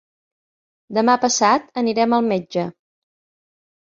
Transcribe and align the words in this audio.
Demà 0.97 1.15
passat 1.25 1.69
anirem 1.83 2.17
al 2.17 2.25
metge. 2.31 2.63